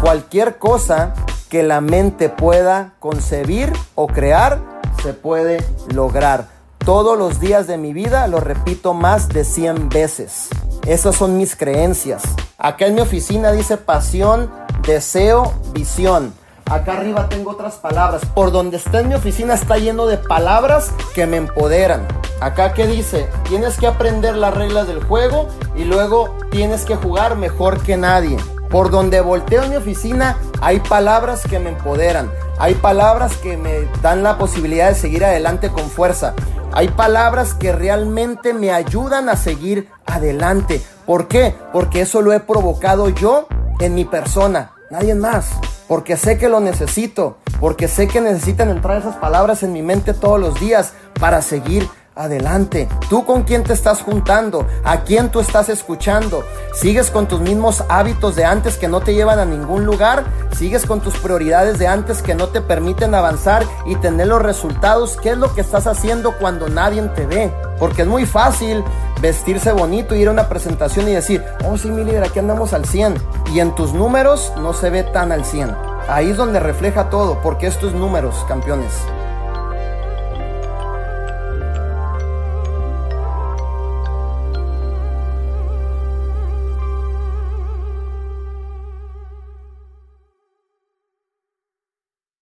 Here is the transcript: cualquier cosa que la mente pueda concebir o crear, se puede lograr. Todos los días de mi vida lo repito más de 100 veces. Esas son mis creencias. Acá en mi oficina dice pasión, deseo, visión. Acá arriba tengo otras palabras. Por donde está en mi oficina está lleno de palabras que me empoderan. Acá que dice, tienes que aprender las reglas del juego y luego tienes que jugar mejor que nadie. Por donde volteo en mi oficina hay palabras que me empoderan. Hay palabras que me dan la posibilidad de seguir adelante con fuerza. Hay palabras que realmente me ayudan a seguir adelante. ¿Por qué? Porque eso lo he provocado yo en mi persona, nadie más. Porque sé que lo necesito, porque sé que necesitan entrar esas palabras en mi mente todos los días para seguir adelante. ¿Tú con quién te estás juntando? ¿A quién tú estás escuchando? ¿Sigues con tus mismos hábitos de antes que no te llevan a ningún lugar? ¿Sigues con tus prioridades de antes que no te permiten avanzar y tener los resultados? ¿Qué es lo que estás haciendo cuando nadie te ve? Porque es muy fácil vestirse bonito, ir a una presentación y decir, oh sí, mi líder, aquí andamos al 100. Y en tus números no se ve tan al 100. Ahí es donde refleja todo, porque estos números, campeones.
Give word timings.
cualquier 0.00 0.58
cosa 0.58 1.14
que 1.48 1.62
la 1.62 1.80
mente 1.80 2.28
pueda 2.28 2.92
concebir 3.00 3.72
o 3.94 4.06
crear, 4.06 4.60
se 5.02 5.12
puede 5.12 5.64
lograr. 5.92 6.48
Todos 6.78 7.18
los 7.18 7.40
días 7.40 7.66
de 7.66 7.78
mi 7.78 7.92
vida 7.92 8.26
lo 8.28 8.40
repito 8.40 8.94
más 8.94 9.28
de 9.28 9.44
100 9.44 9.88
veces. 9.88 10.48
Esas 10.86 11.16
son 11.16 11.36
mis 11.36 11.56
creencias. 11.56 12.22
Acá 12.56 12.86
en 12.86 12.94
mi 12.94 13.00
oficina 13.00 13.52
dice 13.52 13.76
pasión, 13.76 14.50
deseo, 14.86 15.52
visión. 15.72 16.32
Acá 16.70 16.98
arriba 16.98 17.28
tengo 17.28 17.50
otras 17.50 17.76
palabras. 17.76 18.22
Por 18.34 18.52
donde 18.52 18.76
está 18.76 19.00
en 19.00 19.08
mi 19.08 19.14
oficina 19.14 19.54
está 19.54 19.78
lleno 19.78 20.06
de 20.06 20.18
palabras 20.18 20.92
que 21.14 21.26
me 21.26 21.38
empoderan. 21.38 22.06
Acá 22.40 22.72
que 22.72 22.86
dice, 22.86 23.28
tienes 23.48 23.78
que 23.78 23.86
aprender 23.86 24.36
las 24.36 24.54
reglas 24.54 24.86
del 24.86 25.02
juego 25.02 25.48
y 25.76 25.84
luego 25.84 26.36
tienes 26.50 26.84
que 26.84 26.94
jugar 26.94 27.36
mejor 27.36 27.82
que 27.82 27.96
nadie. 27.96 28.36
Por 28.70 28.90
donde 28.90 29.20
volteo 29.20 29.62
en 29.62 29.70
mi 29.70 29.76
oficina 29.76 30.36
hay 30.60 30.80
palabras 30.80 31.42
que 31.48 31.58
me 31.58 31.70
empoderan. 31.70 32.30
Hay 32.58 32.74
palabras 32.74 33.36
que 33.36 33.56
me 33.56 33.88
dan 34.02 34.22
la 34.22 34.36
posibilidad 34.36 34.88
de 34.88 34.94
seguir 34.94 35.24
adelante 35.24 35.70
con 35.70 35.88
fuerza. 35.90 36.34
Hay 36.72 36.88
palabras 36.88 37.54
que 37.54 37.72
realmente 37.72 38.52
me 38.52 38.70
ayudan 38.70 39.28
a 39.28 39.36
seguir 39.36 39.88
adelante. 40.06 40.82
¿Por 41.06 41.28
qué? 41.28 41.54
Porque 41.72 42.02
eso 42.02 42.20
lo 42.20 42.32
he 42.32 42.40
provocado 42.40 43.08
yo 43.08 43.48
en 43.80 43.94
mi 43.94 44.04
persona, 44.04 44.72
nadie 44.90 45.14
más. 45.14 45.50
Porque 45.86 46.18
sé 46.18 46.36
que 46.36 46.50
lo 46.50 46.60
necesito, 46.60 47.38
porque 47.60 47.88
sé 47.88 48.08
que 48.08 48.20
necesitan 48.20 48.68
entrar 48.68 48.98
esas 48.98 49.16
palabras 49.16 49.62
en 49.62 49.72
mi 49.72 49.80
mente 49.80 50.12
todos 50.12 50.38
los 50.38 50.60
días 50.60 50.92
para 51.18 51.40
seguir 51.40 51.88
adelante. 52.18 52.88
¿Tú 53.08 53.24
con 53.24 53.44
quién 53.44 53.62
te 53.62 53.72
estás 53.72 54.02
juntando? 54.02 54.66
¿A 54.84 55.02
quién 55.04 55.30
tú 55.30 55.40
estás 55.40 55.68
escuchando? 55.68 56.44
¿Sigues 56.74 57.10
con 57.10 57.28
tus 57.28 57.40
mismos 57.40 57.84
hábitos 57.88 58.36
de 58.36 58.44
antes 58.44 58.76
que 58.76 58.88
no 58.88 59.00
te 59.00 59.14
llevan 59.14 59.38
a 59.38 59.44
ningún 59.44 59.86
lugar? 59.86 60.24
¿Sigues 60.54 60.84
con 60.84 61.00
tus 61.00 61.16
prioridades 61.16 61.78
de 61.78 61.86
antes 61.86 62.20
que 62.20 62.34
no 62.34 62.48
te 62.48 62.60
permiten 62.60 63.14
avanzar 63.14 63.64
y 63.86 63.94
tener 63.96 64.26
los 64.26 64.42
resultados? 64.42 65.16
¿Qué 65.22 65.30
es 65.30 65.38
lo 65.38 65.54
que 65.54 65.60
estás 65.60 65.86
haciendo 65.86 66.36
cuando 66.38 66.68
nadie 66.68 67.00
te 67.14 67.26
ve? 67.26 67.52
Porque 67.78 68.02
es 68.02 68.08
muy 68.08 68.26
fácil 68.26 68.82
vestirse 69.22 69.72
bonito, 69.72 70.16
ir 70.16 70.28
a 70.28 70.32
una 70.32 70.48
presentación 70.48 71.08
y 71.08 71.12
decir, 71.12 71.44
oh 71.64 71.78
sí, 71.78 71.88
mi 71.88 72.04
líder, 72.04 72.24
aquí 72.24 72.40
andamos 72.40 72.72
al 72.72 72.84
100. 72.84 73.14
Y 73.54 73.60
en 73.60 73.74
tus 73.74 73.92
números 73.92 74.52
no 74.58 74.74
se 74.74 74.90
ve 74.90 75.04
tan 75.04 75.30
al 75.30 75.44
100. 75.44 75.74
Ahí 76.08 76.30
es 76.30 76.36
donde 76.36 76.58
refleja 76.58 77.10
todo, 77.10 77.40
porque 77.42 77.68
estos 77.68 77.92
números, 77.92 78.44
campeones. 78.48 78.92